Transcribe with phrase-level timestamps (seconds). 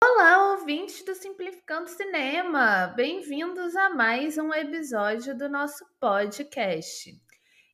[0.00, 2.92] Olá, ouvintes do Simplificando Cinema!
[2.94, 7.10] Bem-vindos a mais um episódio do nosso podcast.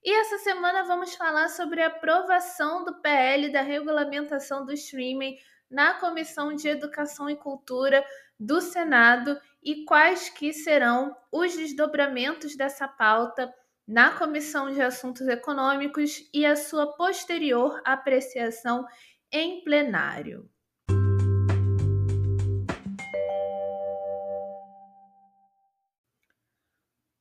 [0.02, 5.36] E essa semana vamos falar sobre a aprovação do PL da regulamentação do streaming
[5.70, 8.02] na Comissão de Educação e Cultura
[8.40, 13.52] do Senado e quais que serão os desdobramentos dessa pauta
[13.86, 18.86] na Comissão de Assuntos Econômicos e a sua posterior apreciação
[19.30, 20.48] em plenário.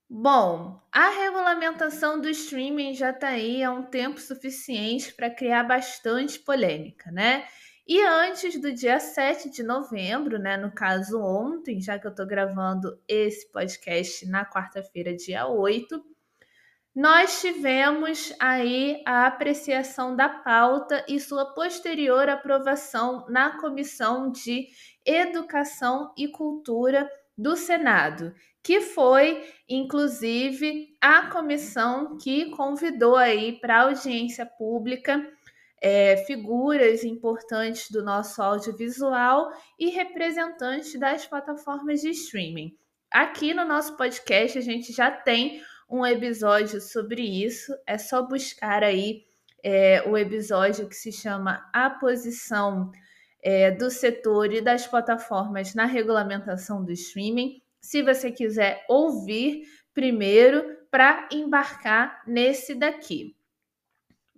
[0.09, 6.37] Bom, a regulamentação do streaming já está aí há um tempo suficiente para criar bastante
[6.37, 7.47] polêmica, né?
[7.87, 12.27] E antes do dia 7 de novembro, né, no caso ontem, já que eu estou
[12.27, 16.01] gravando esse podcast na quarta-feira, dia 8,
[16.93, 24.67] nós tivemos aí a apreciação da pauta e sua posterior aprovação na Comissão de
[25.05, 34.45] Educação e Cultura do Senado, que foi, inclusive, a comissão que convidou aí para audiência
[34.45, 35.25] pública
[35.81, 42.77] é, figuras importantes do nosso audiovisual e representantes das plataformas de streaming.
[43.09, 45.61] Aqui no nosso podcast a gente já tem
[45.91, 49.25] um episódio sobre isso, é só buscar aí
[49.61, 52.89] é, o episódio que se chama A Posição
[53.43, 60.77] é, do Setor e das Plataformas na Regulamentação do Streaming se você quiser ouvir primeiro
[60.89, 63.35] para embarcar nesse daqui.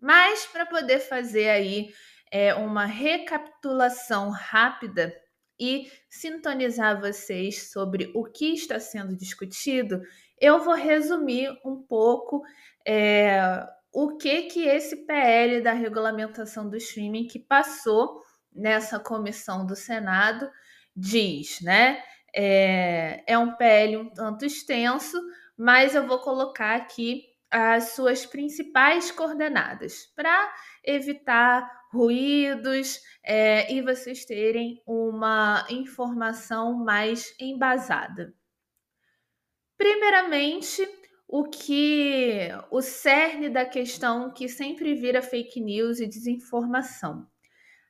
[0.02, 1.94] Mas para poder fazer aí
[2.32, 5.14] é, uma recapitulação rápida
[5.60, 10.02] e sintonizar vocês sobre o que está sendo discutido,
[10.44, 12.44] eu vou resumir um pouco
[12.86, 18.22] é, o que que esse PL da regulamentação do streaming que passou
[18.54, 20.52] nessa comissão do Senado
[20.94, 22.04] diz, né?
[22.36, 25.18] É, é um PL um tanto extenso,
[25.58, 30.54] mas eu vou colocar aqui as suas principais coordenadas para
[30.84, 38.34] evitar ruídos é, e vocês terem uma informação mais embasada.
[39.84, 40.88] Primeiramente,
[41.28, 47.28] o que o cerne da questão que sempre vira fake news e desinformação,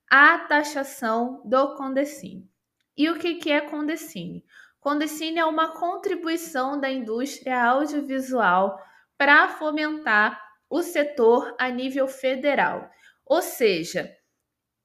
[0.09, 2.49] a taxação do Condecine.
[2.97, 4.43] E o que é Condecine?
[4.79, 8.75] Condecine é uma contribuição da indústria audiovisual
[9.15, 12.89] para fomentar o setor a nível federal.
[13.23, 14.11] Ou seja,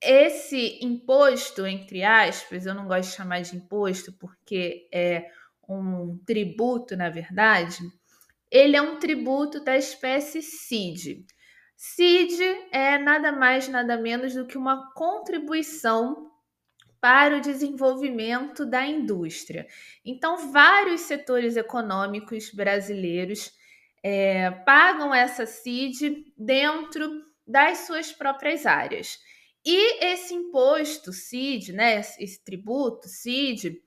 [0.02, 5.26] esse imposto, entre aspas, eu não gosto de chamar de imposto porque é
[5.68, 7.78] um tributo, na verdade,
[8.50, 11.26] ele é um tributo da espécie CID.
[11.76, 12.42] CID
[12.72, 16.28] é nada mais, nada menos do que uma contribuição
[17.00, 19.66] para o desenvolvimento da indústria.
[20.04, 23.52] Então, vários setores econômicos brasileiros
[24.02, 29.18] é, pagam essa CID dentro das suas próprias áreas.
[29.64, 33.82] E esse imposto CID, né, esse tributo CID,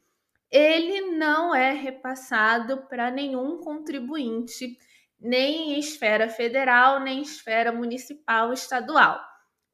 [0.51, 4.77] ele não é repassado para nenhum contribuinte,
[5.19, 9.19] nem em esfera federal, nem em esfera municipal, estadual.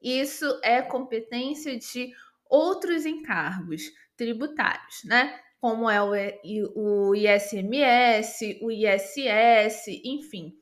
[0.01, 2.13] Isso é competência de
[2.49, 3.83] outros encargos
[4.15, 5.39] tributários, né?
[5.59, 10.53] Como é o ISMS, o ISS, enfim,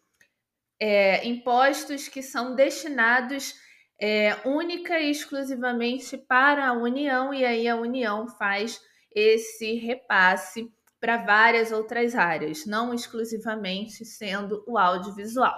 [0.80, 3.54] é, impostos que são destinados
[4.00, 8.80] é, única e exclusivamente para a União, e aí a União faz
[9.16, 15.56] esse repasse para várias outras áreas, não exclusivamente sendo o audiovisual.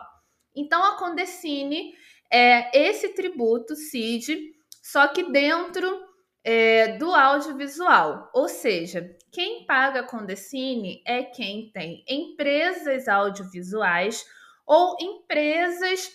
[0.56, 1.94] Então, a Condecine
[2.32, 4.54] é esse tributo CID,
[4.84, 6.08] só que dentro
[6.44, 8.30] é, do audiovisual.
[8.34, 14.26] Ou seja, quem paga a Condecine é quem tem empresas audiovisuais
[14.66, 16.12] ou empresas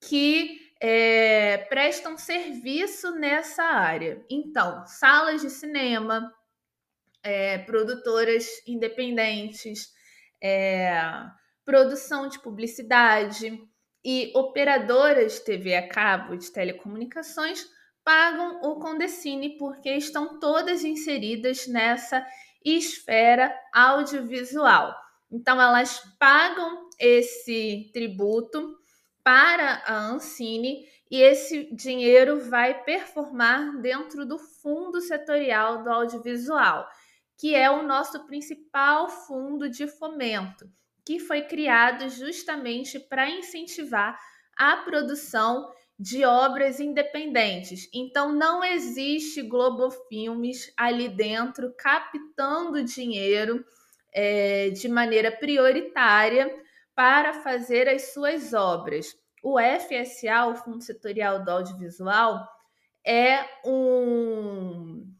[0.00, 4.24] que é, prestam serviço nessa área.
[4.28, 6.32] Então, salas de cinema,
[7.24, 9.88] é, produtoras independentes,
[10.42, 11.00] é,
[11.64, 13.58] produção de publicidade
[14.04, 17.66] e operadoras de TV a cabo de telecomunicações
[18.04, 22.24] pagam o Condecine porque estão todas inseridas nessa
[22.62, 24.94] esfera audiovisual.
[25.32, 28.76] Então, elas pagam esse tributo
[29.22, 36.86] para a Ancine e esse dinheiro vai performar dentro do fundo setorial do audiovisual,
[37.44, 40.64] que é o nosso principal fundo de fomento,
[41.04, 44.18] que foi criado justamente para incentivar
[44.56, 47.86] a produção de obras independentes.
[47.92, 53.62] Então não existe Globo Filmes ali dentro captando dinheiro
[54.10, 56.50] é, de maneira prioritária
[56.94, 59.14] para fazer as suas obras.
[59.42, 62.48] O FSA, o Fundo Setorial do Audiovisual,
[63.06, 65.13] é um,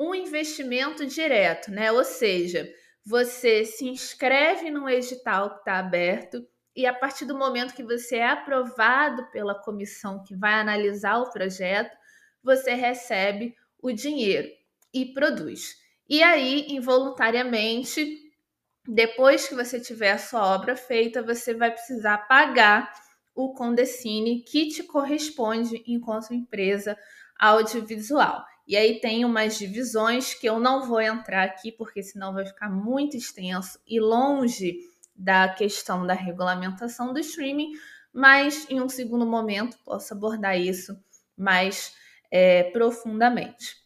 [0.00, 1.92] um investimento direto, né?
[1.92, 2.66] Ou seja,
[3.04, 6.42] você se inscreve no edital que está aberto
[6.74, 11.30] e a partir do momento que você é aprovado pela comissão que vai analisar o
[11.30, 11.94] projeto,
[12.42, 14.48] você recebe o dinheiro
[14.94, 15.76] e produz.
[16.08, 18.32] E aí, involuntariamente,
[18.88, 22.90] depois que você tiver a sua obra feita, você vai precisar pagar
[23.34, 26.96] o Condecine que te corresponde enquanto empresa
[27.38, 28.44] audiovisual.
[28.66, 32.70] E aí tem umas divisões que eu não vou entrar aqui, porque senão vai ficar
[32.70, 34.78] muito extenso e longe
[35.14, 37.72] da questão da regulamentação do streaming,
[38.12, 40.96] mas em um segundo momento posso abordar isso
[41.36, 41.94] mais
[42.30, 43.80] é, profundamente.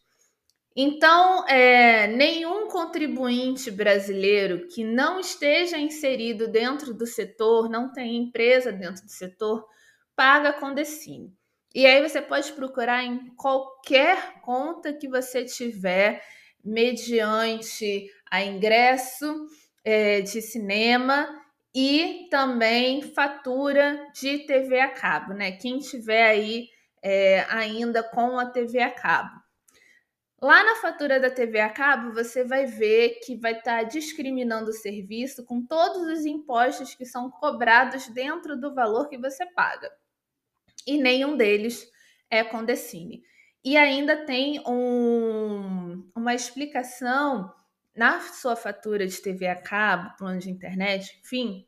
[0.76, 8.72] Então, é, nenhum contribuinte brasileiro que não esteja inserido dentro do setor, não tem empresa
[8.72, 9.64] dentro do setor,
[10.16, 11.32] paga com Decine.
[11.74, 16.22] E aí você pode procurar em qualquer conta que você tiver,
[16.64, 19.46] mediante a ingresso
[19.84, 21.28] é, de cinema
[21.74, 25.52] e também fatura de TV a cabo, né?
[25.52, 26.68] Quem tiver aí
[27.02, 29.42] é, ainda com a TV a cabo.
[30.40, 34.70] Lá na fatura da TV a cabo, você vai ver que vai estar tá discriminando
[34.70, 39.90] o serviço com todos os impostos que são cobrados dentro do valor que você paga
[40.86, 41.88] e nenhum deles
[42.30, 43.22] é Condecine.
[43.64, 47.52] E ainda tem um, uma explicação
[47.96, 51.66] na sua fatura de TV a cabo, plano de internet, enfim,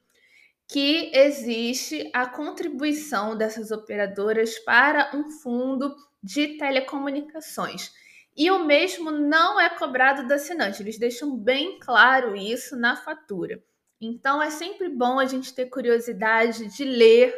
[0.68, 7.92] que existe a contribuição dessas operadoras para um fundo de telecomunicações.
[8.36, 13.62] E o mesmo não é cobrado do assinante, eles deixam bem claro isso na fatura.
[14.00, 17.34] Então é sempre bom a gente ter curiosidade de ler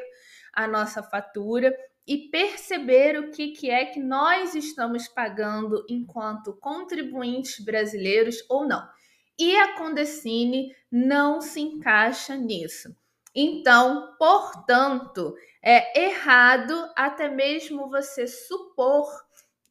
[0.53, 1.75] a nossa fatura
[2.07, 8.89] e perceber o que, que é que nós estamos pagando enquanto contribuintes brasileiros ou não.
[9.39, 12.97] E a Condecine não se encaixa nisso.
[13.35, 19.07] Então, portanto, é errado até mesmo você supor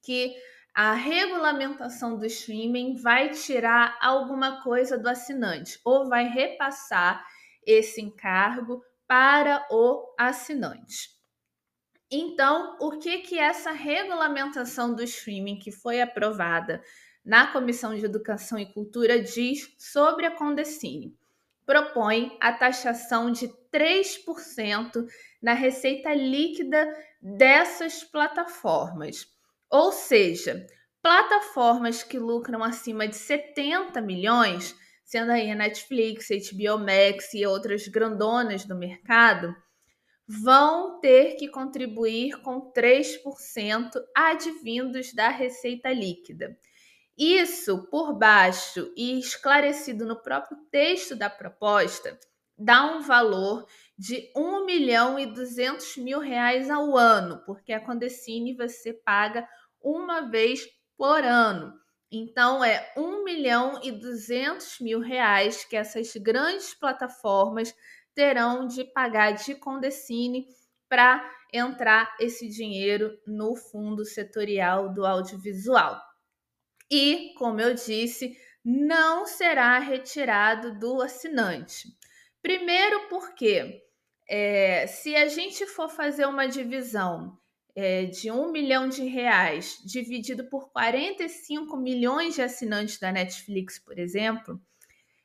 [0.03, 0.35] que
[0.73, 7.25] a regulamentação do streaming vai tirar alguma coisa do assinante ou vai repassar
[7.65, 11.17] esse encargo para o assinante.
[12.11, 16.81] Então, o que que essa regulamentação do streaming que foi aprovada
[17.23, 21.17] na Comissão de Educação e Cultura diz sobre a Condecine?
[21.65, 25.05] Propõe a taxação de 3%
[25.41, 26.87] na receita líquida
[27.21, 29.27] dessas plataformas.
[29.69, 30.65] Ou seja,
[31.01, 34.73] plataformas que lucram acima de 70 milhões
[35.07, 39.55] sendo aí a Netflix, HBO Max e outras grandonas do mercado,
[40.27, 46.59] vão ter que contribuir com 3% advindos da receita líquida.
[47.17, 52.19] Isso, por baixo e esclarecido no próprio texto da proposta,
[52.57, 53.65] dá um valor
[53.97, 59.47] de 1 milhão e 200 mil reais ao ano, porque a Condecine você paga
[59.81, 60.67] uma vez
[60.97, 61.73] por ano.
[62.11, 67.73] Então, é 1 milhão e 200 mil reais que essas grandes plataformas
[68.15, 70.47] terão de pagar de Condecine
[70.89, 71.23] para
[71.53, 76.01] entrar esse dinheiro no fundo setorial do audiovisual.
[76.89, 81.89] E, como eu disse, não será retirado do assinante.
[82.41, 83.81] Primeiro, porque
[84.29, 87.37] é, se a gente for fazer uma divisão
[87.79, 93.99] é, de um milhão de reais dividido por 45 milhões de assinantes da Netflix, por
[93.99, 94.59] exemplo,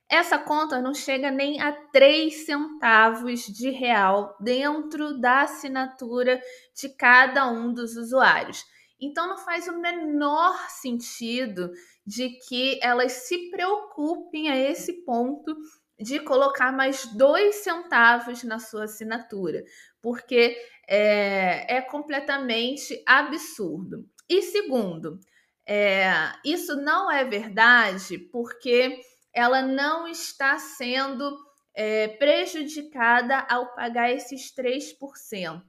[0.07, 6.43] essa conta não chega nem a 3 centavos de real dentro da assinatura
[6.77, 8.63] de cada um dos usuários.
[9.01, 11.73] Então não faz o menor sentido
[12.07, 15.57] de que elas se preocupem a esse ponto
[15.99, 19.65] de colocar mais dois centavos na sua assinatura,
[20.03, 20.57] porque
[20.89, 24.09] é, é completamente absurdo.
[24.29, 25.19] E segundo,
[25.67, 26.13] é,
[26.45, 29.01] isso não é verdade porque
[29.33, 31.37] ela não está sendo
[31.75, 35.63] é, prejudicada ao pagar esses 3%.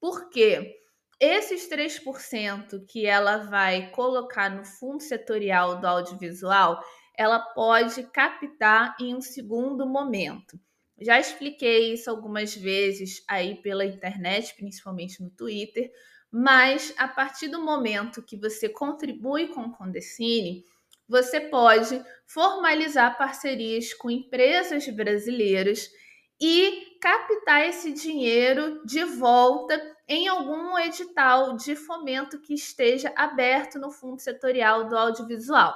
[0.00, 0.74] Por quê?
[1.18, 6.82] Esses 3% que ela vai colocar no fundo setorial do audiovisual,
[7.16, 10.60] ela pode captar em um segundo momento.
[11.00, 15.90] Já expliquei isso algumas vezes aí pela internet, principalmente no Twitter,
[16.30, 20.64] mas a partir do momento que você contribui com o Condecine,
[21.08, 25.88] você pode formalizar parcerias com empresas brasileiras
[26.40, 33.90] e captar esse dinheiro de volta em algum edital de fomento que esteja aberto no
[33.90, 35.74] Fundo Setorial do Audiovisual.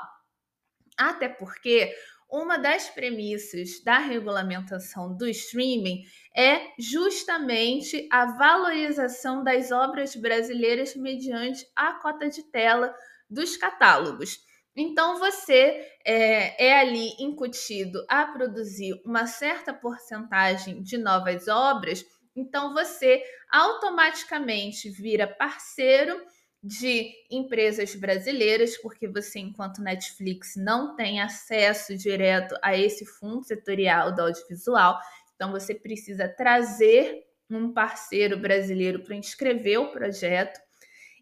[0.97, 1.95] Até porque
[2.31, 6.05] uma das premissas da regulamentação do streaming
[6.37, 12.95] é justamente a valorização das obras brasileiras mediante a cota de tela
[13.29, 14.39] dos catálogos.
[14.77, 22.05] Então, você é, é, ali incutido a produzir uma certa porcentagem de novas obras,
[22.37, 26.21] então você automaticamente vira parceiro
[26.63, 34.15] de empresas brasileiras, porque você, enquanto Netflix, não tem acesso direto a esse fundo setorial
[34.15, 34.99] do audiovisual.
[35.35, 40.61] Então, você precisa trazer um parceiro brasileiro para inscrever o projeto.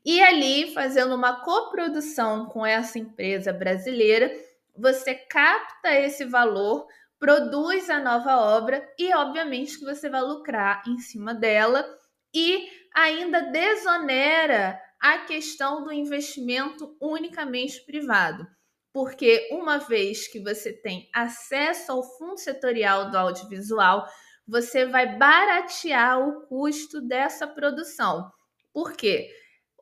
[0.05, 4.33] E ali, fazendo uma coprodução com essa empresa brasileira,
[4.77, 6.87] você capta esse valor,
[7.19, 11.87] produz a nova obra e, obviamente, que você vai lucrar em cima dela
[12.35, 18.47] e ainda desonera a questão do investimento unicamente privado.
[18.93, 24.07] Porque uma vez que você tem acesso ao fundo setorial do audiovisual,
[24.47, 28.31] você vai baratear o custo dessa produção.
[28.73, 29.31] Por quê?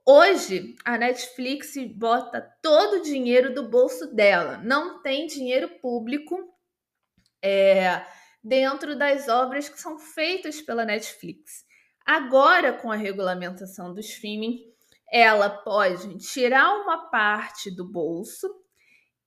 [0.04, 6.36] Hoje a Netflix bota todo o dinheiro do bolso dela, não tem dinheiro público
[7.42, 8.04] é,
[8.42, 11.64] dentro das obras que são feitas pela Netflix.
[12.04, 14.60] Agora, com a regulamentação do streaming,
[15.10, 18.48] ela pode tirar uma parte do bolso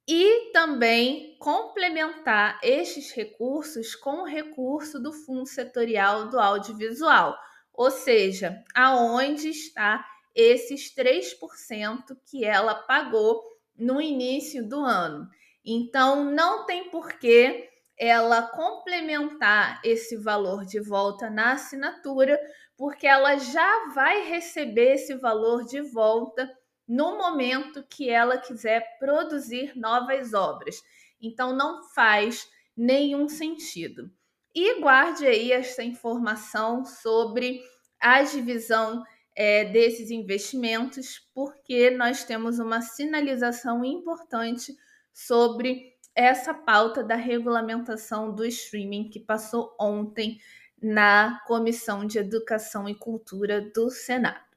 [0.08, 7.38] e também complementar estes recursos com o recurso do Fundo Setorial do Audiovisual,
[7.74, 13.42] ou seja, aonde está esses 3% que ela pagou
[13.78, 15.28] no início do ano.
[15.64, 22.40] Então, não tem porquê ela complementar esse valor de volta na assinatura,
[22.80, 26.50] porque ela já vai receber esse valor de volta
[26.88, 30.82] no momento que ela quiser produzir novas obras.
[31.22, 34.10] Então não faz nenhum sentido.
[34.56, 37.60] E guarde aí essa informação sobre
[38.00, 39.04] a divisão
[39.36, 44.74] é, desses investimentos, porque nós temos uma sinalização importante
[45.14, 50.40] sobre essa pauta da regulamentação do streaming que passou ontem
[50.82, 54.50] na Comissão de Educação e Cultura do Senado.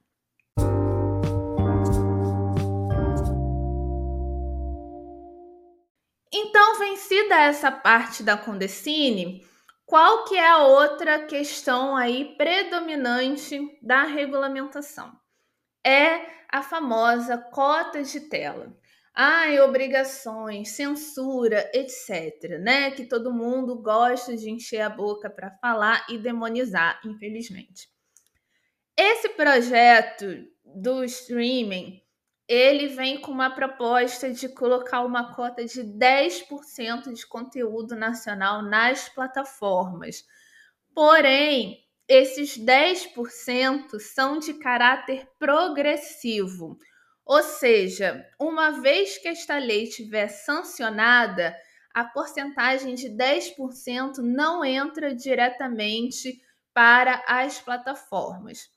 [6.31, 9.45] Então, vencida essa parte da Condecine,
[9.85, 15.11] qual que é a outra questão aí predominante da regulamentação?
[15.85, 18.75] É a famosa cota de tela
[19.13, 22.91] ai, obrigações, censura, etc, né?
[22.91, 27.89] Que todo mundo gosta de encher a boca para falar e demonizar, infelizmente.
[28.97, 30.25] Esse projeto
[30.63, 32.01] do streaming,
[32.47, 39.09] ele vem com uma proposta de colocar uma cota de 10% de conteúdo nacional nas
[39.09, 40.25] plataformas.
[40.93, 46.77] Porém, esses 10% são de caráter progressivo.
[47.25, 51.55] Ou seja, uma vez que esta lei estiver sancionada,
[51.93, 56.41] a porcentagem de 10% não entra diretamente
[56.73, 58.69] para as plataformas.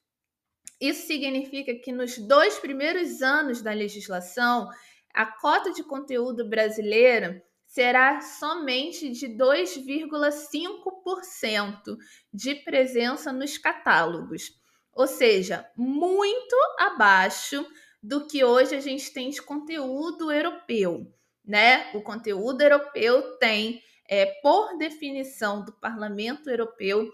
[0.81, 4.69] Isso significa que nos dois primeiros anos da legislação,
[5.15, 11.97] a cota de conteúdo brasileira será somente de 2,5%
[12.33, 14.53] de presença nos catálogos,
[14.93, 17.65] ou seja, muito abaixo
[18.03, 21.13] do que hoje a gente tem de conteúdo europeu,
[21.45, 21.91] né?
[21.95, 27.11] O conteúdo europeu tem, é, por definição do Parlamento Europeu,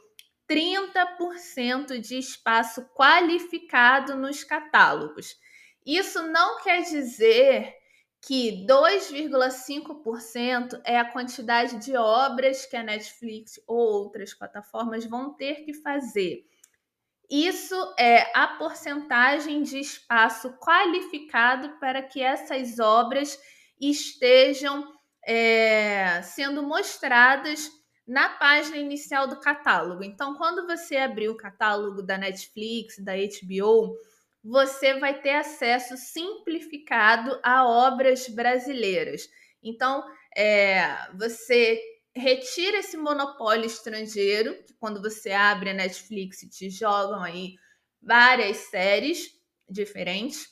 [0.48, 5.36] 30% de espaço qualificado nos catálogos.
[5.84, 7.74] Isso não quer dizer
[8.20, 15.64] que 2,5% é a quantidade de obras que a Netflix ou outras plataformas vão ter
[15.64, 16.46] que fazer.
[17.30, 23.38] Isso é a porcentagem de espaço qualificado para que essas obras
[23.80, 24.92] estejam
[25.26, 27.70] é, sendo mostradas
[28.06, 30.02] na página inicial do catálogo.
[30.02, 33.96] Então, quando você abrir o catálogo da Netflix, da HBO,
[34.44, 39.28] você vai ter acesso simplificado a obras brasileiras.
[39.62, 40.04] Então,
[40.36, 40.82] é,
[41.16, 41.80] você
[42.14, 47.54] retira esse monopólio estrangeiro, que quando você abre a Netflix te jogam aí
[48.00, 49.30] várias séries
[49.68, 50.50] diferentes,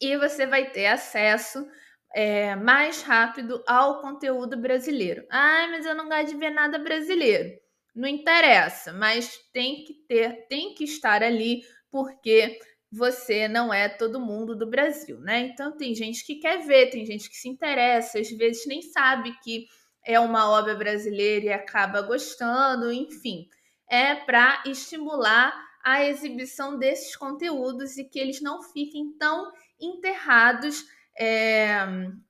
[0.00, 1.66] e você vai ter acesso
[2.14, 5.26] é, mais rápido ao conteúdo brasileiro.
[5.30, 7.58] Ah, mas eu não gosto de ver nada brasileiro.
[7.94, 12.58] Não interessa, mas tem que ter, tem que estar ali, porque
[12.90, 15.40] você não é todo mundo do Brasil, né?
[15.40, 19.36] Então tem gente que quer ver, tem gente que se interessa, às vezes nem sabe
[19.42, 19.66] que
[20.08, 23.46] é uma obra brasileira e acaba gostando, enfim.
[23.86, 31.80] É para estimular a exibição desses conteúdos e que eles não fiquem tão enterrados é,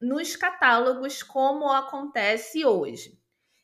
[0.01, 3.17] nos catálogos como acontece hoje.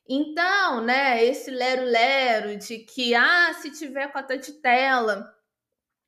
[0.09, 5.35] Então, né, esse lero-lero de que, ah, se tiver cota de tela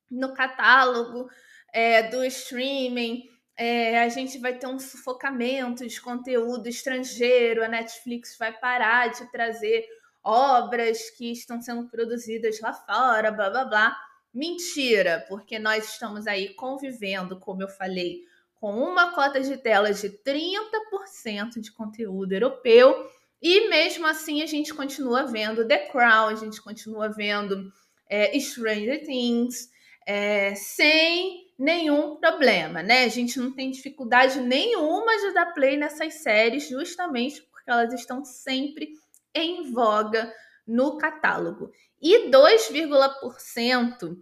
[0.09, 1.29] no catálogo
[1.73, 8.37] é, do streaming, é, a gente vai ter um sufocamento de conteúdo estrangeiro, a Netflix
[8.37, 9.83] vai parar de trazer
[10.23, 13.97] obras que estão sendo produzidas lá fora, blá blá blá.
[14.31, 18.21] Mentira, porque nós estamos aí convivendo, como eu falei,
[18.59, 23.09] com uma cota de tela de 30% de conteúdo europeu,
[23.41, 27.71] e mesmo assim a gente continua vendo The Crown, a gente continua vendo
[28.07, 29.69] é, Stranger Things,
[30.05, 33.03] é, sem nenhum problema, né?
[33.03, 38.23] A gente não tem dificuldade nenhuma de dar play nessas séries, justamente porque elas estão
[38.23, 38.93] sempre
[39.33, 40.31] em voga
[40.65, 41.71] no catálogo.
[42.01, 44.17] E 2,%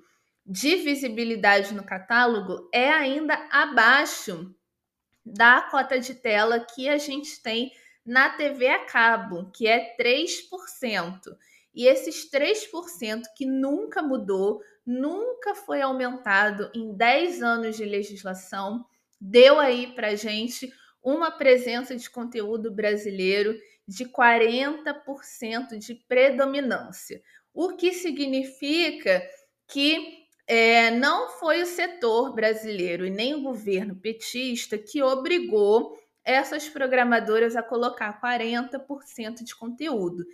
[0.46, 4.56] de visibilidade no catálogo é ainda abaixo
[5.26, 7.72] da cota de tela que a gente tem
[8.06, 11.36] na TV a cabo, que é 3%.
[11.76, 18.86] E esses 3% que nunca mudou, nunca foi aumentado em 10 anos de legislação,
[19.20, 20.72] deu aí para gente
[21.04, 23.56] uma presença de conteúdo brasileiro
[23.88, 27.22] de 40% de predominância,
[27.54, 29.22] o que significa
[29.68, 36.68] que é, não foi o setor brasileiro e nem o governo petista que obrigou essas
[36.68, 40.26] programadoras a colocar 40% de conteúdo.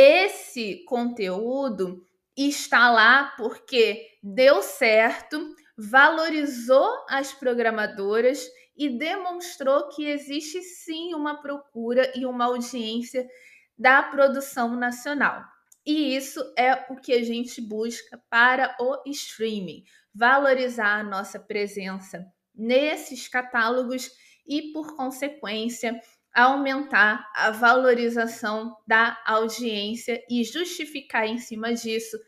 [0.00, 2.06] Esse conteúdo
[2.36, 12.12] está lá porque deu certo, valorizou as programadoras e demonstrou que existe sim uma procura
[12.14, 13.28] e uma audiência
[13.76, 15.42] da produção nacional.
[15.84, 19.82] E isso é o que a gente busca para o streaming,
[20.14, 24.12] valorizar a nossa presença nesses catálogos
[24.46, 26.00] e, por consequência,
[26.34, 32.18] aumentar a valorização da audiência e justificar em cima disso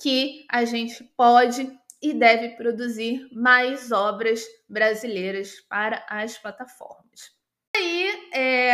[0.00, 7.36] que a gente pode e deve produzir mais obras brasileiras para as plataformas.
[7.76, 8.72] E aí, é,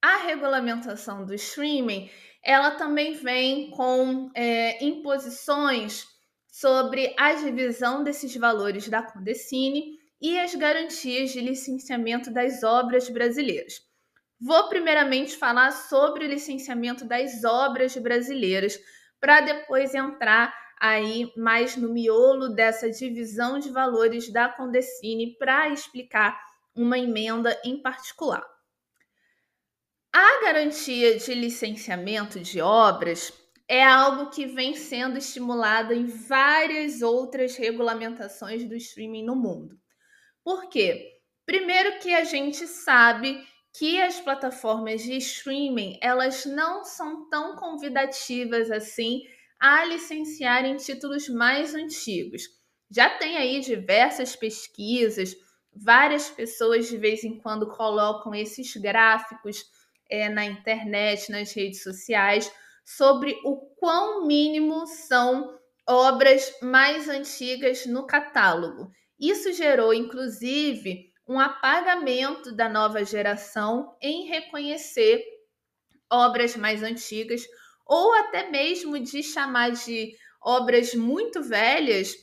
[0.00, 2.08] a regulamentação do streaming
[2.46, 6.06] ela também vem com é, imposições
[6.46, 13.74] sobre a divisão desses valores da Condecine e as garantias de licenciamento das obras brasileiras.
[14.40, 18.78] Vou primeiramente falar sobre o licenciamento das obras brasileiras,
[19.18, 26.38] para depois entrar aí mais no miolo dessa divisão de valores da Condecine para explicar
[26.74, 28.44] uma emenda em particular.
[30.12, 33.32] A garantia de licenciamento de obras
[33.68, 39.78] é algo que vem sendo estimulado em várias outras regulamentações do streaming no mundo.
[40.46, 41.18] Por quê?
[41.44, 43.44] Primeiro que a gente sabe
[43.76, 49.22] que as plataformas de streaming, elas não são tão convidativas assim
[49.58, 52.44] a licenciarem títulos mais antigos.
[52.88, 55.34] Já tem aí diversas pesquisas,
[55.74, 59.64] várias pessoas de vez em quando colocam esses gráficos
[60.08, 62.52] é, na internet, nas redes sociais,
[62.84, 68.92] sobre o quão mínimo são obras mais antigas no catálogo.
[69.18, 75.24] Isso gerou, inclusive, um apagamento da nova geração em reconhecer
[76.10, 77.42] obras mais antigas,
[77.86, 82.14] ou até mesmo de chamar de obras muito velhas,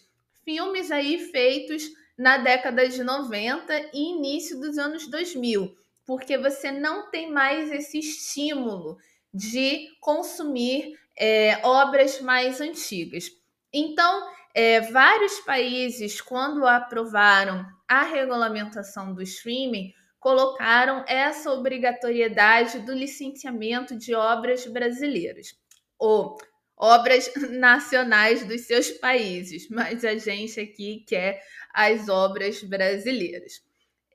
[0.45, 1.83] filmes aí feitos
[2.17, 5.75] na década de 90 e início dos anos 2000
[6.05, 8.97] porque você não tem mais esse estímulo
[9.33, 13.25] de consumir é, obras mais antigas.
[13.71, 23.95] Então, é, vários países, quando aprovaram a regulamentação do streaming, colocaram essa obrigatoriedade do licenciamento
[23.97, 25.55] de obras brasileiras,
[25.97, 26.37] ou
[26.77, 31.41] obras nacionais dos seus países, mas a gente aqui quer
[31.73, 33.61] as obras brasileiras.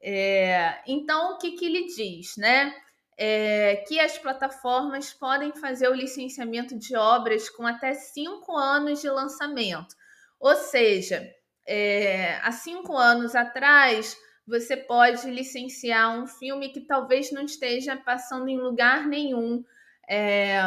[0.01, 2.73] É, então, o que, que ele diz, né?
[3.19, 9.11] é, que as plataformas podem fazer o licenciamento de obras com até cinco anos de
[9.11, 9.97] lançamento.
[10.41, 11.29] Ou seja,
[11.67, 18.49] é, há cinco anos atrás, você pode licenciar um filme que talvez não esteja passando
[18.49, 19.63] em lugar nenhum
[20.09, 20.59] é,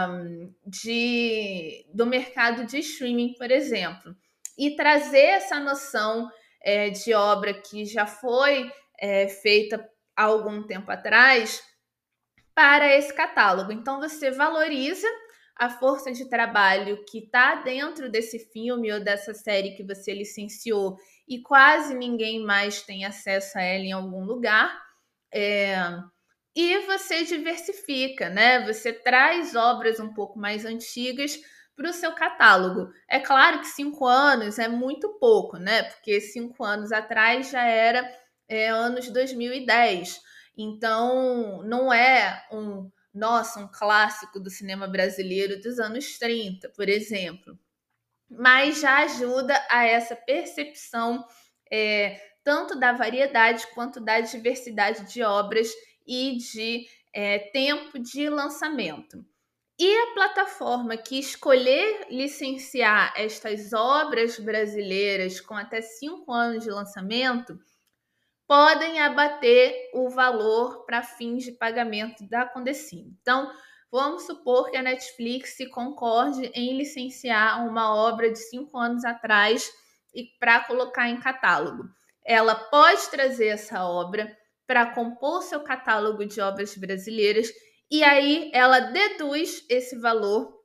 [0.66, 4.16] de, do mercado de streaming, por exemplo,
[4.58, 6.30] e trazer essa noção
[6.62, 9.84] é, de obra que já foi é, feita
[10.16, 11.64] há algum tempo atrás
[12.54, 13.72] para esse catálogo.
[13.72, 15.08] Então você valoriza
[15.58, 20.98] a força de trabalho que está dentro desse filme ou dessa série que você licenciou
[21.28, 24.82] e quase ninguém mais tem acesso a ela em algum lugar.
[25.34, 25.76] É,
[26.56, 28.66] e você diversifica, né?
[28.66, 31.40] Você traz obras um pouco mais antigas
[31.76, 32.92] para o seu catálogo.
[33.10, 35.84] É claro que cinco anos é muito pouco, né?
[35.84, 38.06] Porque cinco anos atrás já era
[38.48, 40.20] é, anos 2010.
[40.58, 47.58] Então, não é um, nossa, um clássico do cinema brasileiro dos anos 30, por exemplo.
[48.30, 51.26] Mas já ajuda a essa percepção
[51.72, 55.70] é, tanto da variedade quanto da diversidade de obras
[56.08, 59.26] e de é, tempo de lançamento.
[59.80, 67.60] E a plataforma que escolher licenciar estas obras brasileiras com até cinco anos de lançamento
[68.52, 73.18] podem abater o valor para fins de pagamento da Condecim.
[73.22, 73.50] Então,
[73.90, 79.72] vamos supor que a Netflix concorde em licenciar uma obra de cinco anos atrás
[80.14, 81.86] e para colocar em catálogo.
[82.26, 84.30] Ela pode trazer essa obra
[84.68, 87.48] para compor seu catálogo de obras brasileiras
[87.90, 90.60] e aí ela deduz esse valor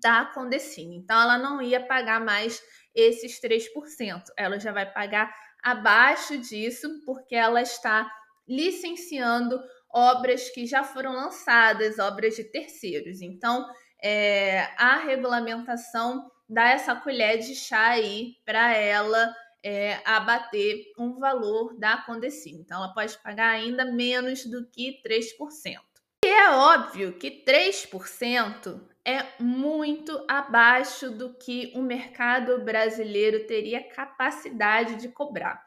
[0.00, 0.98] da Condecine.
[0.98, 2.62] Então, ela não ia pagar mais
[2.94, 5.34] esses 3%, ela já vai pagar
[5.70, 8.10] abaixo disso, porque ela está
[8.46, 13.20] licenciando obras que já foram lançadas, obras de terceiros.
[13.20, 13.66] Então,
[14.02, 21.78] é, a regulamentação dá essa colher de chá aí para ela é, abater um valor
[21.78, 22.56] da Condecim.
[22.60, 25.87] Então, ela pode pagar ainda menos do que 3%.
[26.38, 35.08] É óbvio que 3% é muito abaixo do que o mercado brasileiro teria capacidade de
[35.08, 35.60] cobrar.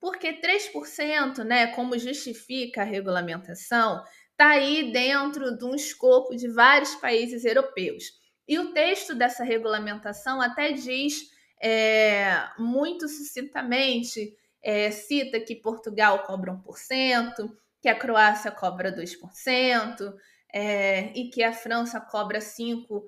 [0.00, 6.94] Porque 3%, né, como justifica a regulamentação, está aí dentro de um escopo de vários
[6.94, 8.04] países europeus.
[8.48, 11.30] E o texto dessa regulamentação até diz
[11.62, 20.14] é, muito sucintamente, é, cita que Portugal cobra 1%, que a Croácia cobra 2%,
[20.52, 23.06] é, e que a França cobra 5,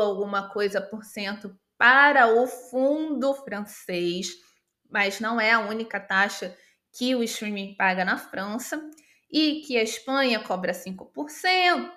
[0.00, 4.28] alguma coisa por cento para o fundo francês,
[4.90, 6.56] mas não é a única taxa
[6.96, 8.80] que o streaming paga na França,
[9.30, 11.90] e que a Espanha cobra 5%,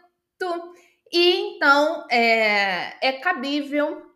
[1.11, 4.07] e então é, é cabível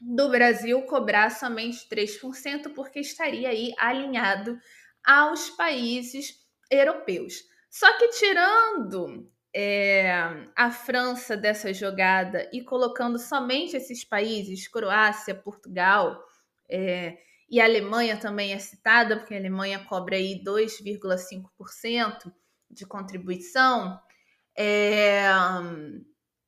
[0.00, 4.58] do Brasil cobrar somente 3%, porque estaria aí alinhado
[5.04, 6.41] aos países
[6.72, 7.44] europeus.
[7.70, 10.12] Só que tirando é,
[10.56, 16.22] a França dessa jogada e colocando somente esses países, Croácia, Portugal,
[16.68, 22.32] é, e Alemanha também é citada, porque a Alemanha cobra aí 2,5%
[22.70, 24.00] de contribuição,
[24.56, 25.24] é,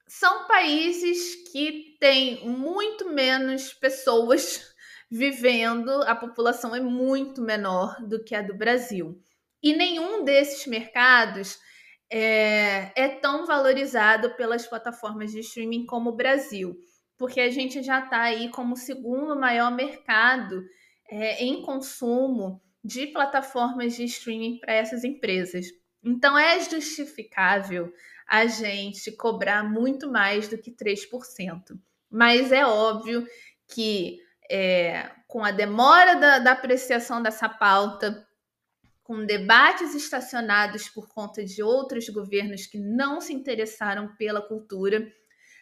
[0.06, 4.74] são países que têm muito menos pessoas
[5.10, 9.22] vivendo, a população é muito menor do que a do Brasil.
[9.64, 11.58] E nenhum desses mercados
[12.12, 16.76] é, é tão valorizado pelas plataformas de streaming como o Brasil,
[17.16, 20.62] porque a gente já está aí como o segundo maior mercado
[21.10, 25.66] é, em consumo de plataformas de streaming para essas empresas.
[26.04, 27.90] Então é justificável
[28.28, 31.78] a gente cobrar muito mais do que 3%.
[32.10, 33.26] Mas é óbvio
[33.66, 34.18] que
[34.50, 38.23] é, com a demora da, da apreciação dessa pauta,
[39.04, 45.06] com debates estacionados por conta de outros governos que não se interessaram pela cultura,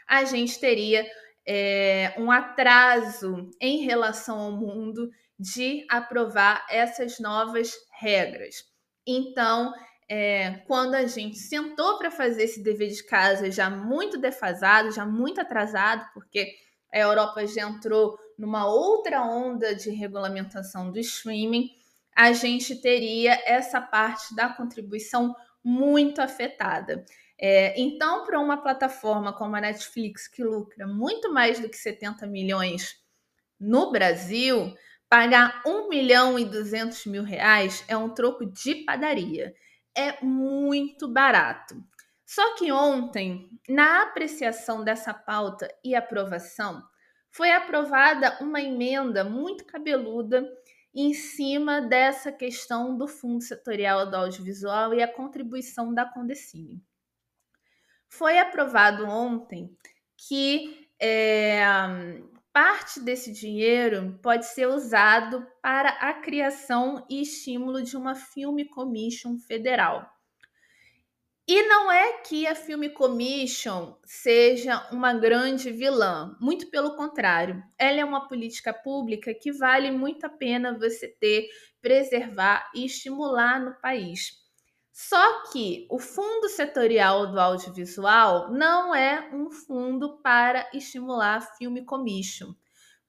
[0.09, 1.05] a gente teria
[1.47, 8.65] é, um atraso em relação ao mundo de aprovar essas novas regras.
[9.05, 9.73] Então,
[10.09, 15.05] é, quando a gente sentou para fazer esse dever de casa já muito defasado, já
[15.05, 16.55] muito atrasado, porque
[16.93, 21.71] a Europa já entrou numa outra onda de regulamentação do streaming,
[22.15, 27.05] a gente teria essa parte da contribuição muito afetada.
[27.39, 32.27] É, então, para uma plataforma como a Netflix, que lucra muito mais do que 70
[32.27, 32.97] milhões
[33.59, 34.75] no Brasil,
[35.09, 39.55] pagar 1 milhão e 200 mil reais é um troco de padaria.
[39.95, 41.83] É muito barato.
[42.25, 46.83] Só que ontem, na apreciação dessa pauta e aprovação,
[47.31, 50.49] foi aprovada uma emenda muito cabeluda
[50.95, 56.83] em cima dessa questão do Fundo Setorial do Audiovisual e a contribuição da Condecine.
[58.09, 59.75] Foi aprovado ontem
[60.17, 61.65] que é,
[62.53, 69.39] parte desse dinheiro pode ser usado para a criação e estímulo de uma Film Commission
[69.39, 70.12] federal.
[71.47, 77.61] E não é que a Film Commission seja uma grande vilã, muito pelo contrário.
[77.77, 81.49] Ela é uma política pública que vale muito a pena você ter,
[81.81, 84.41] preservar e estimular no país.
[84.93, 91.85] Só que o fundo setorial do audiovisual não é um fundo para estimular a Film
[91.85, 92.55] Commission,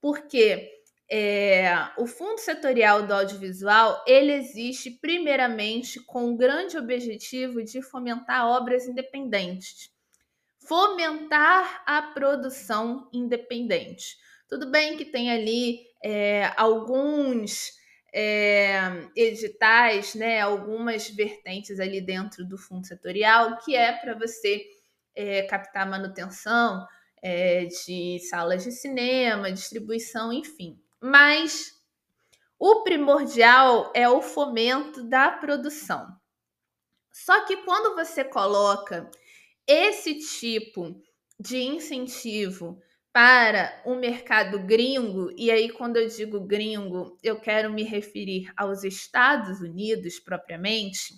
[0.01, 1.65] porque é,
[1.97, 8.87] o fundo setorial do audiovisual ele existe primeiramente com o grande objetivo de fomentar obras
[8.87, 9.91] independentes,
[10.67, 14.17] fomentar a produção independente.
[14.47, 17.73] Tudo bem que tem ali é, alguns
[18.13, 18.77] é,
[19.15, 24.63] editais, né, algumas vertentes ali dentro do fundo setorial, que é para você
[25.15, 26.85] é, captar manutenção
[27.21, 30.77] é, de salas de cinema, distribuição, enfim.
[31.05, 31.73] Mas
[32.57, 36.07] o primordial é o fomento da produção.
[37.11, 39.11] Só que quando você coloca
[39.67, 40.95] esse tipo
[41.37, 42.79] de incentivo
[43.11, 48.85] para o mercado gringo, e aí quando eu digo gringo, eu quero me referir aos
[48.85, 51.15] Estados Unidos propriamente,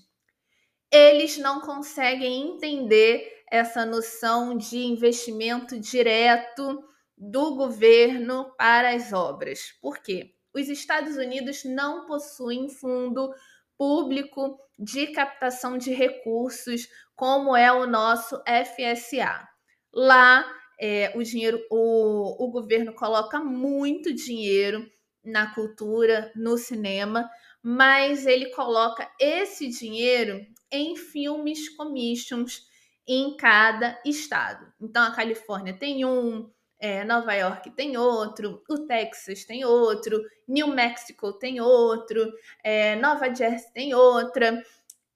[0.92, 6.84] eles não conseguem entender essa noção de investimento direto
[7.18, 9.74] do governo para as obras.
[9.82, 10.34] Por quê?
[10.54, 13.34] Os Estados Unidos não possuem fundo
[13.78, 19.48] público de captação de recursos como é o nosso FSA.
[19.94, 20.46] Lá
[20.80, 24.90] é, o dinheiro, o, o governo coloca muito dinheiro
[25.24, 27.30] na cultura, no cinema,
[27.64, 32.68] mas ele coloca esse dinheiro em filmes commissions
[33.08, 34.72] em cada estado.
[34.80, 36.50] Então a Califórnia tem um,
[36.86, 42.32] é, Nova York tem outro, o Texas tem outro, New Mexico tem outro,
[42.64, 44.64] é, Nova Jersey tem outra.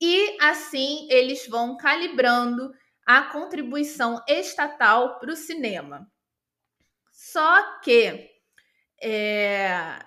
[0.01, 2.71] E assim eles vão calibrando
[3.05, 6.12] a contribuição estatal para o cinema.
[7.12, 8.27] Só que
[8.99, 9.99] é,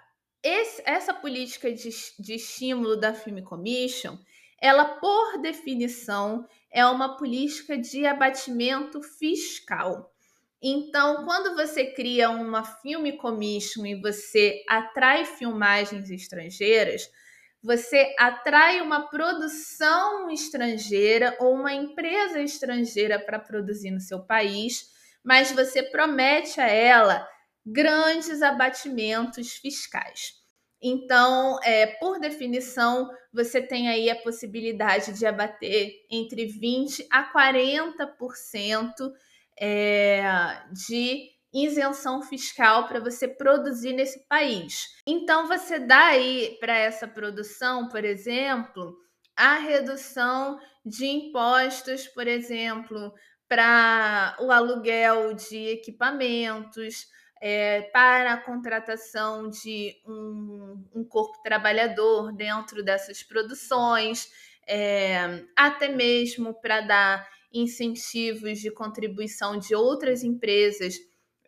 [0.42, 4.18] esse, essa política de, de estímulo da Film Commission,
[4.60, 10.11] ela, por definição, é uma política de abatimento fiscal.
[10.62, 17.10] Então, quando você cria uma Film Commission e você atrai filmagens estrangeiras,
[17.60, 24.88] você atrai uma produção estrangeira ou uma empresa estrangeira para produzir no seu país,
[25.24, 27.28] mas você promete a ela
[27.66, 30.34] grandes abatimentos fiscais.
[30.80, 39.12] Então, é, por definição, você tem aí a possibilidade de abater entre 20% a 40%
[39.60, 40.22] é,
[40.72, 44.96] de isenção fiscal para você produzir nesse país.
[45.06, 48.96] Então você dá aí para essa produção, por exemplo,
[49.36, 53.12] a redução de impostos, por exemplo,
[53.48, 57.06] para o aluguel de equipamentos,
[57.40, 64.28] é, para a contratação de um, um, corpo trabalhador dentro dessas produções,
[64.66, 70.96] é, até mesmo para dar incentivos de contribuição de outras empresas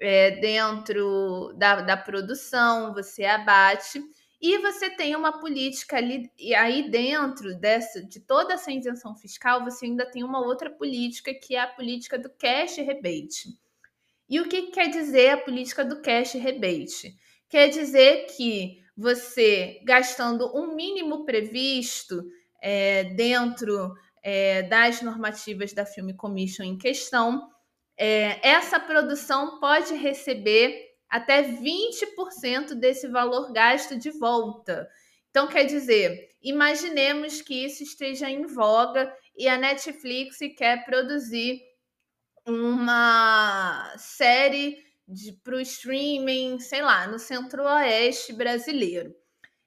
[0.00, 4.02] é, dentro da, da produção, você abate
[4.40, 9.64] e você tem uma política ali, e aí dentro dessa, de toda essa isenção fiscal,
[9.64, 13.48] você ainda tem uma outra política que é a política do cash rebate.
[14.28, 17.16] E o que quer dizer a política do cash rebate?
[17.48, 22.22] Quer dizer que você, gastando um mínimo previsto
[22.60, 27.50] é, dentro é, das normativas da Film Commission em questão,
[27.96, 34.88] é, essa produção pode receber até 20% desse valor gasto de volta.
[35.30, 41.60] Então, quer dizer, imaginemos que isso esteja em voga e a Netflix quer produzir
[42.46, 44.78] uma série
[45.42, 49.14] para o streaming, sei lá, no centro-oeste brasileiro.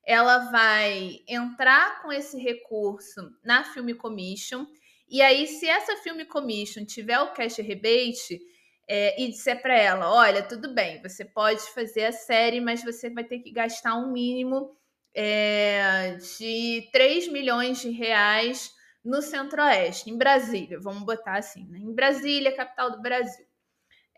[0.08, 4.66] Ela vai entrar com esse recurso na Film Commission
[5.10, 8.42] e aí, se essa Film Commission tiver o cash rebate
[8.88, 13.10] é, e disser para ela: olha, tudo bem, você pode fazer a série, mas você
[13.10, 14.76] vai ter que gastar um mínimo
[15.16, 21.80] é, de 3 milhões de reais no Centro-Oeste, em Brasília, vamos botar assim, né?
[21.80, 23.46] em Brasília, capital do Brasil.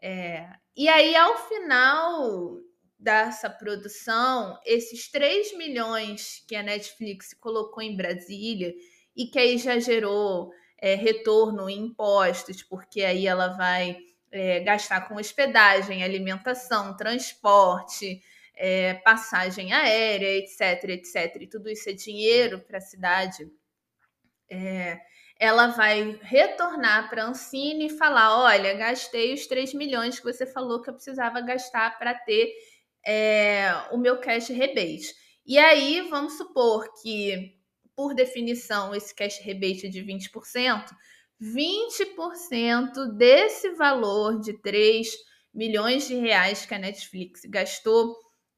[0.02, 2.58] É, e aí, ao final
[3.00, 8.76] dessa produção, esses 3 milhões que a Netflix colocou em Brasília
[9.16, 13.98] e que aí já gerou é, retorno em impostos, porque aí ela vai
[14.32, 18.22] é, gastar com hospedagem, alimentação, transporte,
[18.54, 21.38] é, passagem aérea, etc, etc.
[21.42, 23.50] E tudo isso é dinheiro para a cidade.
[24.50, 25.00] É,
[25.40, 30.46] ela vai retornar para a Ancine e falar: olha, gastei os 3 milhões que você
[30.46, 32.54] falou que eu precisava gastar para ter
[33.06, 35.14] é, o meu cash rebate.
[35.46, 37.56] E aí, vamos supor que,
[37.96, 40.86] por definição, esse cash rebate é de 20%,
[41.42, 45.08] 20% desse valor de 3
[45.54, 48.16] milhões de reais que a Netflix gastou,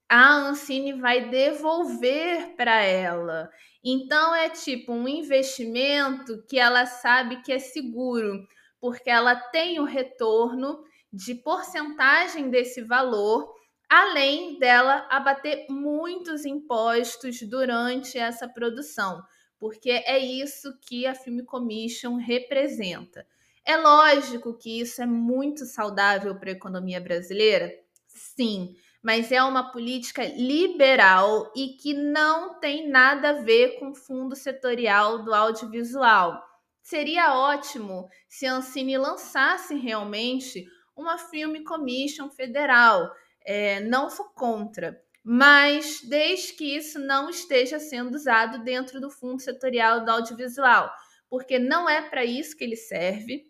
[0.10, 3.50] a Ancine vai devolver para ela.
[3.84, 8.46] Então é tipo um investimento que ela sabe que é seguro,
[8.80, 13.54] porque ela tem o retorno de porcentagem desse valor,
[13.92, 19.22] além dela abater muitos impostos durante essa produção
[19.62, 23.28] porque é isso que a Film Commission representa.
[23.64, 27.72] É lógico que isso é muito saudável para a economia brasileira?
[28.08, 33.96] Sim, mas é uma política liberal e que não tem nada a ver com o
[33.96, 36.42] fundo setorial do audiovisual.
[36.82, 40.66] Seria ótimo se a Ancine lançasse realmente
[40.98, 43.12] uma Film Commission federal.
[43.46, 49.42] É, não sou contra, mas desde que isso não esteja sendo usado dentro do fundo
[49.42, 50.92] setorial do audiovisual,
[51.30, 53.46] porque não é para isso que ele serve.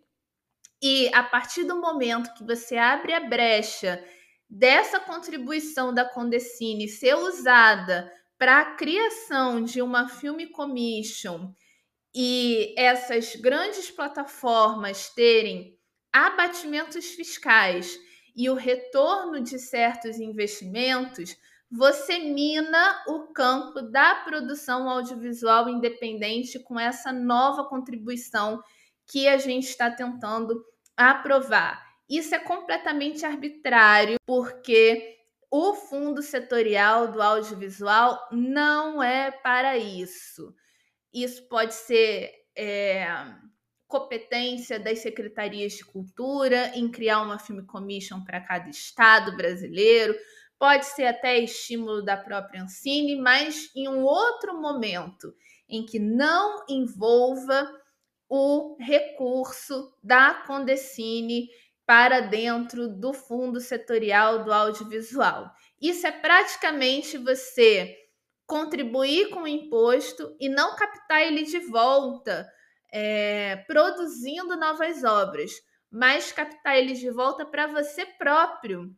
[0.82, 4.04] E a partir do momento que você abre a brecha
[4.50, 11.54] dessa contribuição da Condecine ser usada para a criação de uma film commission
[12.14, 15.78] e essas grandes plataformas terem
[16.12, 17.98] abatimentos fiscais
[18.36, 21.38] e o retorno de certos investimentos,
[21.70, 28.62] você mina o campo da produção audiovisual independente com essa nova contribuição
[29.08, 30.66] que a gente está tentando
[30.98, 31.82] aprovar.
[32.10, 35.18] Isso é completamente arbitrário, porque
[35.50, 40.54] o fundo setorial do audiovisual não é para isso.
[41.14, 43.08] Isso pode ser é,
[43.92, 50.16] competência das secretarias de cultura em criar uma film commission para cada estado brasileiro
[50.58, 55.34] pode ser até estímulo da própria Ancine, mas em um outro momento
[55.68, 57.70] em que não envolva
[58.30, 61.50] o recurso da Condecine
[61.86, 65.52] para dentro do fundo setorial do audiovisual.
[65.82, 67.98] Isso é praticamente você
[68.46, 72.48] contribuir com o imposto e não captar ele de volta,
[72.92, 75.52] é, produzindo novas obras,
[75.90, 78.94] mas captar ele de volta para você próprio,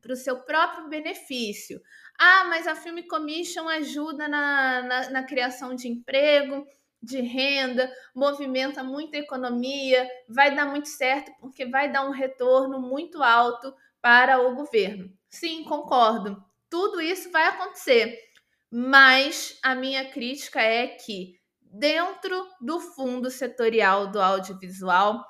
[0.00, 1.80] para o seu próprio benefício.
[2.18, 6.66] Ah, mas a Film Commission ajuda na, na, na criação de emprego,
[7.02, 13.22] de renda, movimenta muita economia, vai dar muito certo porque vai dar um retorno muito
[13.22, 15.10] alto para o governo.
[15.28, 16.42] Sim, concordo.
[16.68, 18.18] Tudo isso vai acontecer.
[18.70, 21.39] Mas a minha crítica é que
[21.70, 25.24] dentro do fundo setorial do audiovisual,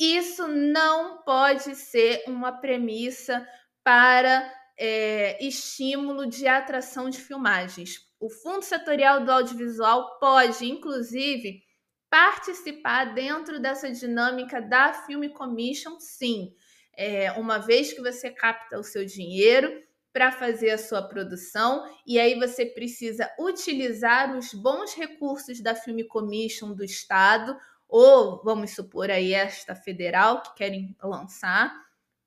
[0.00, 3.46] isso não pode ser uma premissa
[3.84, 7.96] para é, estímulo de atração de filmagens.
[8.18, 11.60] O Fundo Setorial do Audiovisual pode, inclusive,
[12.08, 16.54] participar dentro dessa dinâmica da Film Commission, sim.
[16.94, 19.72] É, uma vez que você capta o seu dinheiro
[20.12, 26.00] para fazer a sua produção, e aí você precisa utilizar os bons recursos da Film
[26.06, 27.56] Commission do Estado,
[27.88, 31.72] ou vamos supor aí esta federal que querem lançar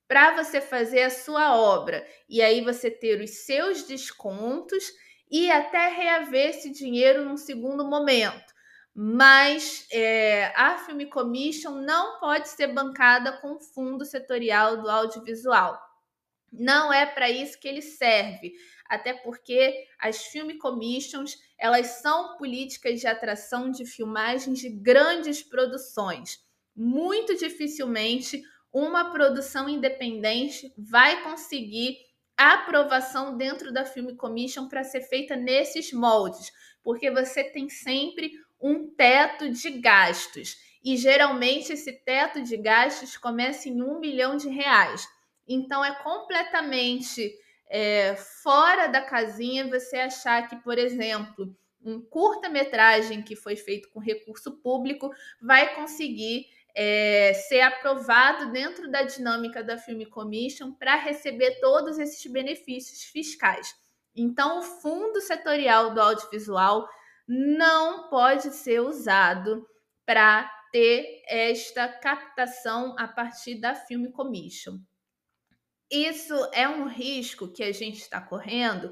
[0.07, 4.83] para você fazer a sua obra e aí você ter os seus descontos
[5.29, 8.53] e até reaver esse dinheiro num segundo momento.
[8.93, 15.77] Mas é, a Film Commission não pode ser bancada com fundo setorial do audiovisual.
[16.57, 18.53] Não é para isso que ele serve,
[18.87, 26.39] até porque as Film Commissions elas são políticas de atração de filmagens de grandes produções.
[26.75, 28.41] Muito dificilmente
[28.71, 31.97] uma produção independente vai conseguir
[32.37, 36.51] aprovação dentro da Film Commission para ser feita nesses moldes,
[36.83, 40.57] porque você tem sempre um teto de gastos.
[40.83, 45.07] E geralmente esse teto de gastos começa em um milhão de reais.
[45.47, 47.33] Então é completamente
[47.69, 53.99] é, fora da casinha você achar que, por exemplo, um curta-metragem que foi feito com
[53.99, 61.59] recurso público vai conseguir é, ser aprovado dentro da dinâmica da Film Commission para receber
[61.59, 63.73] todos esses benefícios fiscais.
[64.15, 66.87] Então, o fundo setorial do audiovisual
[67.27, 69.65] não pode ser usado
[70.05, 74.79] para ter esta captação a partir da Film Commission.
[75.95, 78.91] Isso é um risco que a gente está correndo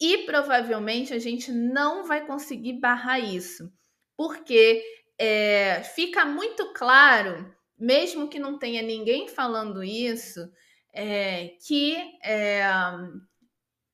[0.00, 3.72] e provavelmente a gente não vai conseguir barrar isso,
[4.16, 4.82] porque
[5.16, 10.50] é, fica muito claro, mesmo que não tenha ninguém falando isso,
[10.92, 12.64] é, que é,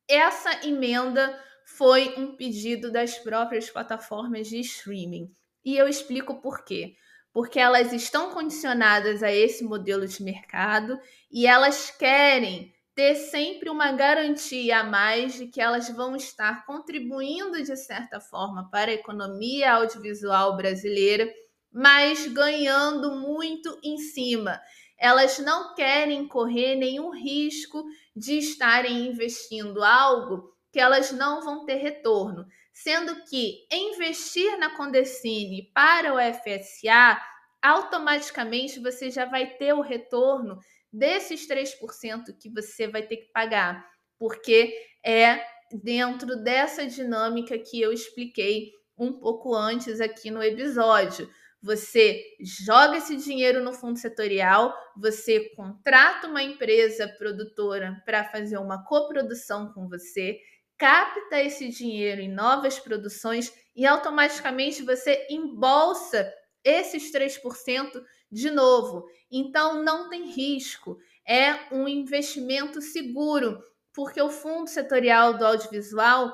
[0.09, 5.30] essa emenda foi um pedido das próprias plataformas de streaming.
[5.62, 6.96] E eu explico por quê.
[7.39, 10.99] Porque elas estão condicionadas a esse modelo de mercado
[11.30, 17.62] e elas querem ter sempre uma garantia a mais de que elas vão estar contribuindo
[17.62, 21.32] de certa forma para a economia audiovisual brasileira,
[21.72, 24.61] mas ganhando muito em cima.
[24.99, 27.84] Elas não querem correr nenhum risco
[28.16, 32.45] de estarem investindo algo que elas não vão ter retorno,
[32.83, 37.20] sendo que investir na Condecine para o FSA
[37.61, 40.59] automaticamente você já vai ter o retorno
[40.93, 43.85] desses 3% que você vai ter que pagar,
[44.16, 44.72] porque
[45.05, 45.41] é
[45.72, 51.29] dentro dessa dinâmica que eu expliquei um pouco antes aqui no episódio.
[51.61, 58.85] Você joga esse dinheiro no fundo setorial, você contrata uma empresa produtora para fazer uma
[58.85, 60.39] coprodução com você,
[60.79, 66.33] capta esse dinheiro em novas produções e automaticamente você embolsa
[66.64, 69.05] esses 3% de novo.
[69.31, 73.62] Então não tem risco, é um investimento seguro,
[73.93, 76.33] porque o fundo setorial do audiovisual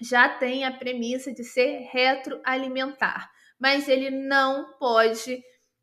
[0.00, 5.42] já tem a premissa de ser retroalimentar mas ele não pode,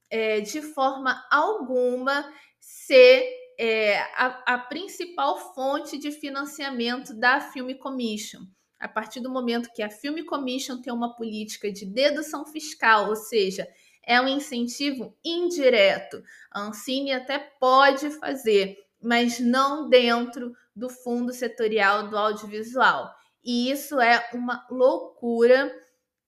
[0.10, 3.28] é, de forma alguma, ser
[3.64, 8.40] é, a, a principal fonte de financiamento da Film Commission.
[8.80, 13.16] A partir do momento que a Film Commission tem uma política de dedução fiscal, ou
[13.16, 13.68] seja,
[14.04, 16.24] é um incentivo indireto.
[16.50, 23.14] A Ancine até pode fazer, mas não dentro do fundo setorial do audiovisual.
[23.44, 25.72] E isso é uma loucura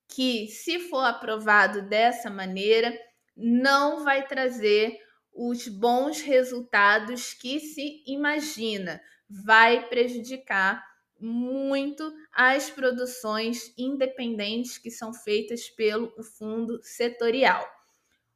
[0.08, 2.96] que, se for aprovado dessa maneira,
[3.36, 5.00] não vai trazer
[5.34, 10.84] os bons resultados que se imagina, vai prejudicar
[11.20, 17.66] muito as produções independentes que são feitas pelo fundo setorial.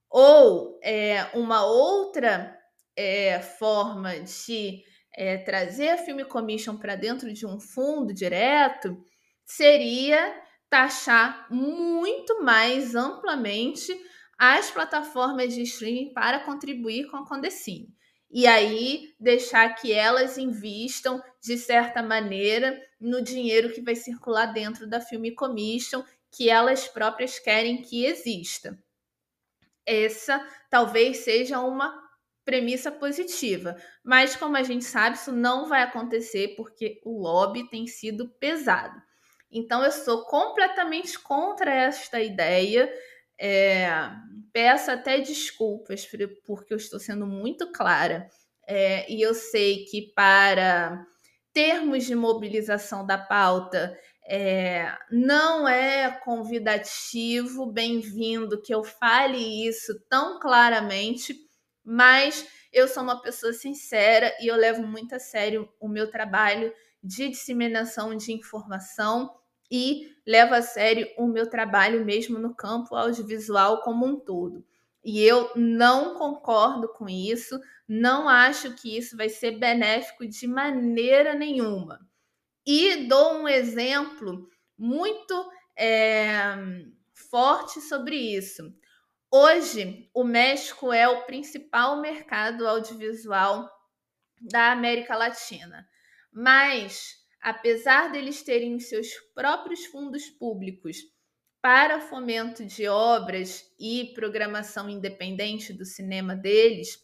[0.10, 2.58] Ou é, uma outra
[2.96, 4.84] é, forma de
[5.14, 8.98] é, trazer a Film Commission para dentro de um fundo direto
[9.46, 13.94] seria taxar muito mais amplamente
[14.38, 17.94] as plataformas de streaming para contribuir com a Condecine.
[18.30, 24.86] E aí deixar que elas invistam de certa maneira no dinheiro que vai circular dentro
[24.88, 28.78] da Film Commission, que elas próprias querem que exista.
[29.86, 32.06] Essa talvez seja uma
[32.44, 37.88] premissa positiva, mas como a gente sabe, isso não vai acontecer porque o lobby tem
[37.88, 39.02] sido pesado.
[39.52, 42.92] Então, eu sou completamente contra esta ideia.
[43.40, 43.88] É,
[44.52, 46.08] peço até desculpas
[46.46, 48.30] porque eu estou sendo muito clara.
[48.68, 51.06] É, e eu sei que para
[51.54, 60.40] termos de mobilização da pauta, é, não é convidativo, bem-vindo que eu fale isso tão
[60.40, 61.36] claramente,
[61.84, 66.74] mas eu sou uma pessoa sincera e eu levo muito a sério o meu trabalho
[67.02, 69.34] de disseminação de informação
[69.70, 74.66] e levo a sério o meu trabalho mesmo no campo audiovisual como um todo.
[75.04, 81.34] E eu não concordo com isso, não acho que isso vai ser benéfico de maneira
[81.34, 82.06] nenhuma.
[82.66, 86.58] E dou um exemplo muito é,
[87.14, 88.74] forte sobre isso.
[89.32, 93.70] Hoje, o México é o principal mercado audiovisual
[94.40, 95.88] da América Latina,
[96.32, 97.16] mas
[97.48, 100.98] apesar deles terem seus próprios fundos públicos
[101.62, 107.02] para fomento de obras e programação independente do cinema deles,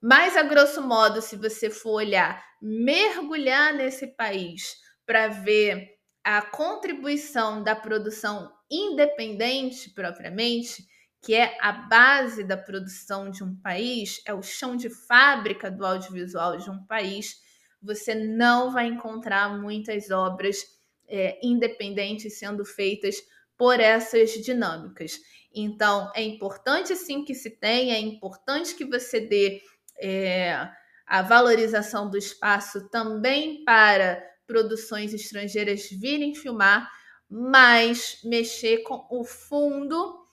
[0.00, 4.76] Mas a grosso modo, se você for olhar, mergulhar nesse país
[5.06, 5.93] para ver
[6.24, 10.86] a contribuição da produção independente propriamente,
[11.22, 15.84] que é a base da produção de um país, é o chão de fábrica do
[15.84, 17.42] audiovisual de um país,
[17.80, 20.64] você não vai encontrar muitas obras
[21.06, 23.16] é, independentes sendo feitas
[23.56, 25.18] por essas dinâmicas.
[25.54, 29.60] Então, é importante sim que se tenha, é importante que você dê
[30.00, 30.68] é,
[31.06, 36.90] a valorização do espaço também para produções estrangeiras virem filmar,
[37.28, 40.24] mas mexer com o fundo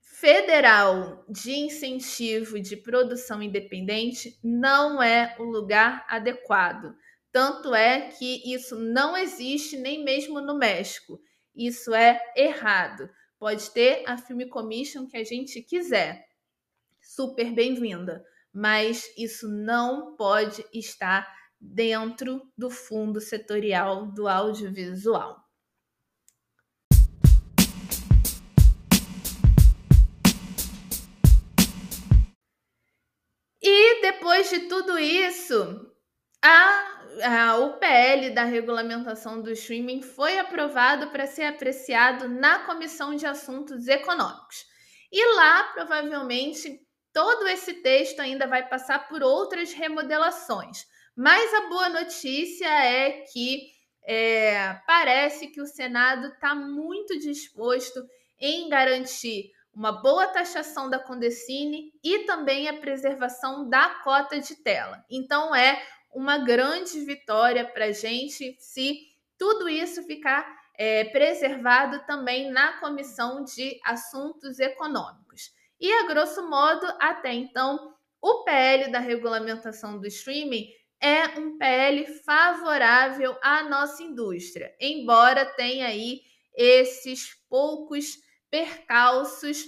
[0.00, 6.94] federal de incentivo de produção independente não é o lugar adequado.
[7.30, 11.20] Tanto é que isso não existe nem mesmo no México.
[11.54, 13.10] Isso é errado.
[13.38, 16.26] Pode ter a Film Commission que a gente quiser.
[17.02, 18.24] Super bem-vinda.
[18.52, 21.28] Mas isso não pode estar
[21.72, 25.42] dentro do fundo setorial do audiovisual.
[33.62, 35.90] E depois de tudo isso,
[36.42, 43.16] a, a, o PL da regulamentação do streaming foi aprovado para ser apreciado na Comissão
[43.16, 44.66] de Assuntos Econômicos.
[45.10, 46.78] E lá, provavelmente,
[47.10, 50.84] todo esse texto ainda vai passar por outras remodelações.
[51.16, 53.72] Mas a boa notícia é que
[54.06, 58.04] é, parece que o Senado está muito disposto
[58.38, 65.04] em garantir uma boa taxação da Condecine e também a preservação da cota de tela.
[65.10, 69.00] Então, é uma grande vitória para a gente se
[69.36, 70.46] tudo isso ficar
[70.76, 75.52] é, preservado também na Comissão de Assuntos Econômicos.
[75.80, 80.68] E, a grosso modo, até então, o PL da regulamentação do streaming
[81.04, 86.22] é um PL favorável à nossa indústria, embora tenha aí
[86.56, 88.16] esses poucos
[88.50, 89.66] percalços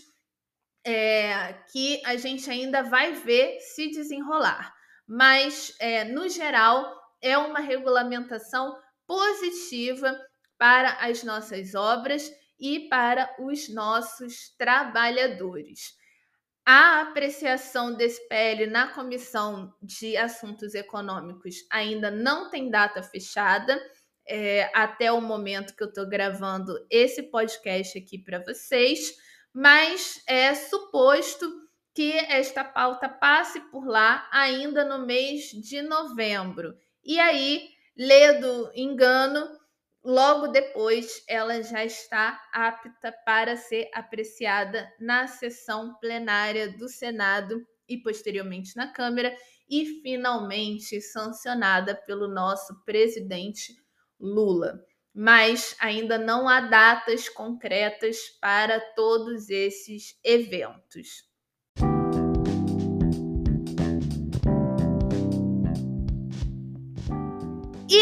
[0.83, 4.75] é, que a gente ainda vai ver se desenrolar.
[5.07, 8.75] Mas, é, no geral, é uma regulamentação
[9.07, 10.19] positiva
[10.57, 15.95] para as nossas obras e para os nossos trabalhadores.
[16.69, 23.81] A apreciação desse PL na Comissão de Assuntos Econômicos ainda não tem data fechada
[24.27, 29.15] é, até o momento que eu estou gravando esse podcast aqui para vocês,
[29.55, 31.49] mas é suposto
[31.95, 36.77] que esta pauta passe por lá ainda no mês de novembro.
[37.05, 39.49] E aí, ledo engano,
[40.07, 47.99] logo depois ela já está apta para ser apreciada na sessão plenária do Senado e
[47.99, 49.37] posteriormente na Câmara
[49.69, 53.75] e finalmente sancionada pelo nosso presidente
[54.19, 54.81] Lula.
[55.13, 61.26] Mas ainda não há datas concretas para todos esses eventos.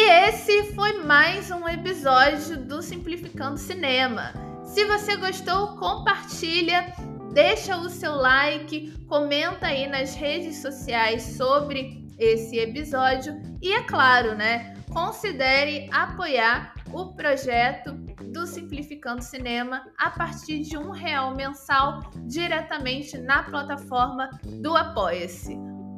[0.07, 4.35] E esse foi mais um episódio do Simplificando Cinema.
[4.63, 6.93] Se você gostou, compartilha,
[7.33, 13.33] deixa o seu like, comenta aí nas redes sociais sobre esse episódio
[13.63, 14.75] e é claro, né?
[14.93, 17.95] considere apoiar o projeto
[18.31, 24.29] do Simplificando Cinema a partir de um real mensal diretamente na plataforma
[24.61, 25.55] do Apoia-se.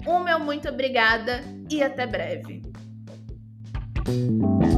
[0.07, 2.66] Um meu muito obrigada e até breve.
[4.07, 4.76] Thank you.